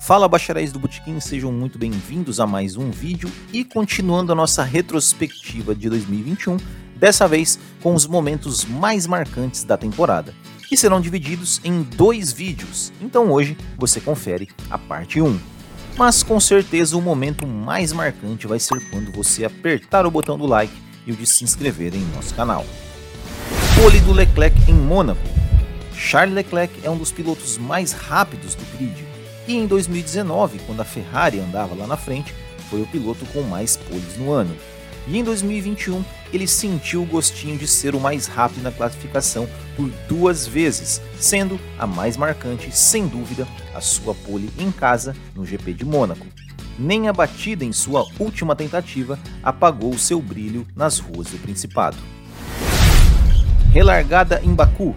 Fala 0.00 0.26
bacharéis 0.26 0.72
do 0.72 0.78
Botequim, 0.78 1.20
sejam 1.20 1.52
muito 1.52 1.78
bem-vindos 1.78 2.40
a 2.40 2.46
mais 2.46 2.74
um 2.74 2.90
vídeo 2.90 3.30
e 3.52 3.62
continuando 3.62 4.32
a 4.32 4.34
nossa 4.34 4.64
retrospectiva 4.64 5.74
de 5.74 5.90
2021, 5.90 6.56
dessa 6.96 7.28
vez 7.28 7.58
com 7.82 7.94
os 7.94 8.06
momentos 8.06 8.64
mais 8.64 9.06
marcantes 9.06 9.62
da 9.62 9.76
temporada, 9.76 10.34
que 10.66 10.76
serão 10.76 11.02
divididos 11.02 11.60
em 11.62 11.82
dois 11.82 12.32
vídeos, 12.32 12.90
então 12.98 13.30
hoje 13.30 13.58
você 13.76 14.00
confere 14.00 14.48
a 14.70 14.78
parte 14.78 15.20
1. 15.20 15.38
Mas 15.98 16.22
com 16.22 16.40
certeza 16.40 16.96
o 16.96 17.02
momento 17.02 17.46
mais 17.46 17.92
marcante 17.92 18.46
vai 18.46 18.58
ser 18.58 18.80
quando 18.88 19.12
você 19.12 19.44
apertar 19.44 20.06
o 20.06 20.10
botão 20.10 20.38
do 20.38 20.46
like 20.46 20.72
e 21.06 21.12
o 21.12 21.16
de 21.16 21.26
se 21.26 21.44
inscrever 21.44 21.94
em 21.94 22.04
nosso 22.16 22.34
canal. 22.34 22.64
Pole 23.76 24.00
do 24.00 24.12
Leclerc 24.12 24.56
em 24.66 24.74
Mônaco. 24.74 25.20
Charles 25.94 26.34
Leclerc 26.34 26.72
é 26.82 26.88
um 26.88 26.96
dos 26.96 27.12
pilotos 27.12 27.58
mais 27.58 27.92
rápidos 27.92 28.54
do 28.54 28.64
grid 28.74 29.19
e 29.46 29.56
em 29.56 29.66
2019, 29.66 30.60
quando 30.66 30.80
a 30.80 30.84
Ferrari 30.84 31.40
andava 31.40 31.74
lá 31.74 31.86
na 31.86 31.96
frente, 31.96 32.34
foi 32.68 32.82
o 32.82 32.86
piloto 32.86 33.24
com 33.26 33.42
mais 33.42 33.76
poles 33.76 34.16
no 34.16 34.32
ano. 34.32 34.54
E 35.08 35.18
em 35.18 35.24
2021, 35.24 36.04
ele 36.32 36.46
sentiu 36.46 37.02
o 37.02 37.06
gostinho 37.06 37.58
de 37.58 37.66
ser 37.66 37.94
o 37.94 38.00
mais 38.00 38.26
rápido 38.26 38.62
na 38.62 38.70
classificação 38.70 39.48
por 39.76 39.90
duas 40.08 40.46
vezes, 40.46 41.00
sendo 41.18 41.58
a 41.78 41.86
mais 41.86 42.16
marcante, 42.16 42.74
sem 42.74 43.08
dúvida, 43.08 43.48
a 43.74 43.80
sua 43.80 44.14
pole 44.14 44.50
em 44.58 44.70
casa 44.70 45.16
no 45.34 45.44
GP 45.44 45.72
de 45.72 45.84
Mônaco. 45.84 46.26
Nem 46.78 47.08
a 47.08 47.12
batida 47.12 47.64
em 47.64 47.72
sua 47.72 48.06
última 48.18 48.54
tentativa 48.54 49.18
apagou 49.42 49.98
seu 49.98 50.20
brilho 50.20 50.66
nas 50.76 50.98
ruas 50.98 51.28
do 51.28 51.38
Principado. 51.38 51.96
Relargada 53.72 54.40
em 54.42 54.54
Baku. 54.54 54.94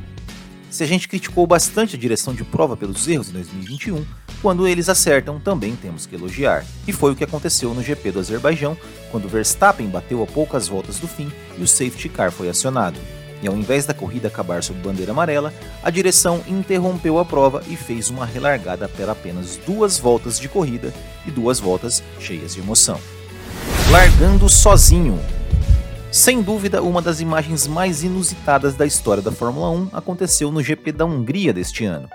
Se 0.70 0.84
a 0.84 0.88
gente 0.88 1.08
criticou 1.08 1.46
bastante 1.46 1.96
a 1.96 2.00
direção 2.00 2.34
de 2.34 2.44
prova 2.44 2.76
pelos 2.76 3.08
erros 3.08 3.30
em 3.30 3.34
2021, 3.34 4.06
quando 4.44 4.68
eles 4.68 4.90
acertam, 4.90 5.40
também 5.40 5.74
temos 5.74 6.06
que 6.06 6.16
elogiar. 6.16 6.66
E 6.86 6.92
foi 6.92 7.14
o 7.14 7.16
que 7.16 7.24
aconteceu 7.24 7.74
no 7.74 7.82
GP 7.82 8.12
do 8.12 8.20
Azerbaijão, 8.20 8.78
quando 9.10 9.30
Verstappen 9.30 9.88
bateu 9.88 10.22
a 10.22 10.28
poucas 10.28 10.68
voltas 10.68 11.00
do 11.00 11.08
fim 11.08 11.32
e 11.58 11.64
o 11.64 11.68
safety 11.68 12.10
car 12.10 12.30
foi 12.30 12.50
acionado. 12.50 13.00
E 13.42 13.48
ao 13.48 13.56
invés 13.56 13.86
da 13.86 13.94
corrida 13.94 14.28
acabar 14.28 14.62
sob 14.62 14.78
bandeira 14.82 15.14
amarela, 15.14 15.54
a 15.82 15.90
direção 15.90 16.44
interrompeu 16.46 17.20
a 17.20 17.24
prova 17.24 17.64
e 17.70 17.78
fez 17.78 18.10
uma 18.10 18.26
relargada 18.26 18.90
para 18.90 19.14
apenas 19.14 19.58
duas 19.66 19.98
voltas 19.98 20.38
de 20.38 20.50
corrida 20.50 20.94
e 21.26 21.32
duas 21.32 21.62
voltas 21.62 22.04
cheias 22.20 22.54
de 22.54 22.60
emoção. 22.60 23.00
Largando 23.90 24.50
sozinho. 24.50 25.22
Sem 26.12 26.42
dúvida, 26.42 26.84
uma 26.84 27.02
das 27.02 27.22
imagens 27.22 27.66
mais 27.66 28.04
inusitadas 28.04 28.76
da 28.76 28.86
história 28.86 29.24
da 29.24 29.32
Fórmula 29.32 29.70
1 29.70 29.90
aconteceu 29.94 30.52
no 30.52 30.62
GP 30.62 30.92
da 30.92 31.06
Hungria 31.06 31.54
deste 31.54 31.86
ano. 31.86 32.10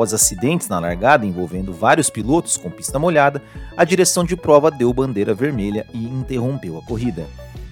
Após 0.00 0.14
acidentes 0.14 0.66
na 0.66 0.78
largada 0.78 1.26
envolvendo 1.26 1.74
vários 1.74 2.08
pilotos 2.08 2.56
com 2.56 2.70
pista 2.70 2.98
molhada, 2.98 3.42
a 3.76 3.84
direção 3.84 4.24
de 4.24 4.34
prova 4.34 4.70
deu 4.70 4.90
bandeira 4.94 5.34
vermelha 5.34 5.86
e 5.92 6.02
interrompeu 6.06 6.78
a 6.78 6.82
corrida. 6.82 7.26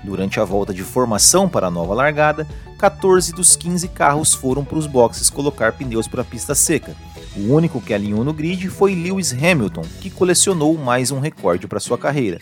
Durante 0.04 0.38
a 0.38 0.44
volta 0.44 0.74
de 0.74 0.82
formação 0.82 1.48
para 1.48 1.68
a 1.68 1.70
nova 1.70 1.94
largada, 1.94 2.46
14 2.78 3.32
dos 3.32 3.56
15 3.56 3.88
carros 3.88 4.34
foram 4.34 4.62
para 4.62 4.76
os 4.76 4.86
boxes 4.86 5.30
colocar 5.30 5.72
pneus 5.72 6.06
para 6.06 6.20
a 6.20 6.24
pista 6.24 6.54
seca. 6.54 6.94
O 7.34 7.50
único 7.54 7.80
que 7.80 7.94
alinhou 7.94 8.22
no 8.22 8.34
grid 8.34 8.68
foi 8.68 8.94
Lewis 8.94 9.32
Hamilton, 9.32 9.86
que 9.98 10.10
colecionou 10.10 10.76
mais 10.76 11.10
um 11.10 11.20
recorde 11.20 11.66
para 11.66 11.80
sua 11.80 11.96
carreira, 11.96 12.40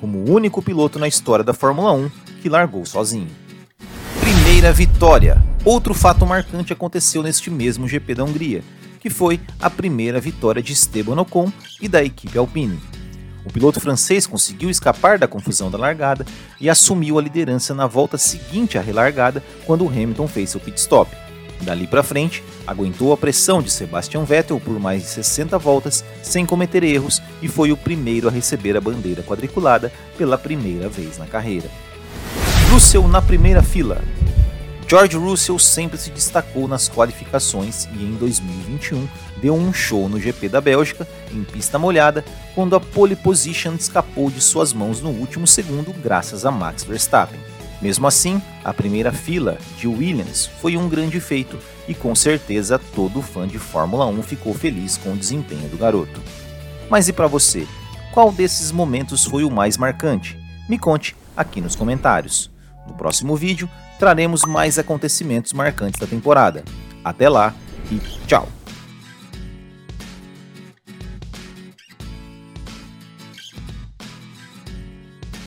como 0.00 0.18
o 0.18 0.32
único 0.32 0.60
piloto 0.60 0.98
na 0.98 1.06
história 1.06 1.44
da 1.44 1.54
Fórmula 1.54 1.92
1 1.92 2.10
que 2.42 2.48
largou 2.48 2.84
sozinho. 2.84 3.30
Primeira 4.20 4.72
vitória. 4.72 5.40
Outro 5.64 5.94
fato 5.94 6.26
marcante 6.26 6.72
aconteceu 6.72 7.22
neste 7.22 7.52
mesmo 7.52 7.86
GP 7.86 8.16
da 8.16 8.24
Hungria 8.24 8.64
que 9.00 9.10
foi 9.10 9.40
a 9.60 9.70
primeira 9.70 10.20
vitória 10.20 10.62
de 10.62 10.72
Esteban 10.72 11.20
Ocon 11.20 11.52
e 11.80 11.88
da 11.88 12.02
equipe 12.02 12.38
Alpine. 12.38 12.78
O 13.44 13.52
piloto 13.52 13.80
francês 13.80 14.26
conseguiu 14.26 14.68
escapar 14.68 15.18
da 15.18 15.26
confusão 15.26 15.70
da 15.70 15.78
largada 15.78 16.26
e 16.60 16.68
assumiu 16.68 17.18
a 17.18 17.22
liderança 17.22 17.74
na 17.74 17.86
volta 17.86 18.18
seguinte 18.18 18.76
à 18.76 18.82
relargada 18.82 19.42
quando 19.64 19.88
Hamilton 19.88 20.28
fez 20.28 20.50
seu 20.50 20.60
pit 20.60 20.78
stop. 20.78 21.10
Dali 21.62 21.86
para 21.86 22.02
frente, 22.02 22.42
aguentou 22.66 23.12
a 23.12 23.16
pressão 23.16 23.60
de 23.62 23.70
Sebastian 23.70 24.24
Vettel 24.24 24.60
por 24.60 24.78
mais 24.78 25.02
de 25.02 25.08
60 25.08 25.58
voltas 25.58 26.04
sem 26.22 26.46
cometer 26.46 26.84
erros 26.84 27.22
e 27.42 27.48
foi 27.48 27.72
o 27.72 27.76
primeiro 27.76 28.28
a 28.28 28.30
receber 28.30 28.76
a 28.76 28.80
bandeira 28.80 29.22
quadriculada 29.22 29.92
pela 30.16 30.38
primeira 30.38 30.88
vez 30.88 31.18
na 31.18 31.26
carreira. 31.26 31.68
Russell 32.70 33.08
na 33.08 33.22
primeira 33.22 33.62
fila, 33.62 34.02
George 34.88 35.18
Russell 35.18 35.58
sempre 35.58 35.98
se 35.98 36.08
destacou 36.08 36.66
nas 36.66 36.88
qualificações 36.88 37.86
e 37.92 38.04
em 38.04 38.14
2021 38.14 39.06
deu 39.36 39.54
um 39.54 39.70
show 39.70 40.08
no 40.08 40.18
GP 40.18 40.48
da 40.48 40.62
Bélgica, 40.62 41.06
em 41.30 41.44
pista 41.44 41.78
molhada, 41.78 42.24
quando 42.54 42.74
a 42.74 42.80
pole 42.80 43.14
position 43.14 43.74
escapou 43.74 44.30
de 44.30 44.40
suas 44.40 44.72
mãos 44.72 45.02
no 45.02 45.10
último 45.10 45.46
segundo 45.46 45.92
graças 45.92 46.46
a 46.46 46.50
Max 46.50 46.84
Verstappen. 46.84 47.38
Mesmo 47.82 48.06
assim, 48.06 48.40
a 48.64 48.72
primeira 48.72 49.12
fila 49.12 49.58
de 49.76 49.86
Williams 49.86 50.46
foi 50.46 50.78
um 50.78 50.88
grande 50.88 51.20
feito 51.20 51.58
e 51.86 51.94
com 51.94 52.14
certeza 52.14 52.80
todo 52.94 53.20
fã 53.20 53.46
de 53.46 53.58
Fórmula 53.58 54.06
1 54.06 54.22
ficou 54.22 54.54
feliz 54.54 54.96
com 54.96 55.12
o 55.12 55.16
desempenho 55.18 55.68
do 55.68 55.76
garoto. 55.76 56.22
Mas 56.88 57.08
e 57.08 57.12
para 57.12 57.26
você? 57.26 57.66
Qual 58.10 58.32
desses 58.32 58.72
momentos 58.72 59.26
foi 59.26 59.44
o 59.44 59.50
mais 59.50 59.76
marcante? 59.76 60.38
Me 60.66 60.78
conte 60.78 61.14
aqui 61.36 61.60
nos 61.60 61.76
comentários. 61.76 62.50
No 62.88 62.94
próximo 62.94 63.36
vídeo, 63.36 63.68
traremos 63.98 64.42
mais 64.44 64.78
acontecimentos 64.78 65.52
marcantes 65.52 66.00
da 66.00 66.06
temporada. 66.06 66.64
Até 67.04 67.28
lá 67.28 67.54
e 67.90 67.98
tchau! 68.26 68.57